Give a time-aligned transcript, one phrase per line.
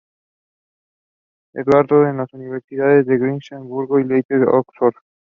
[1.53, 4.95] Educado en las universidades de Glasgow, Edimburgo, Leiden y Oxford.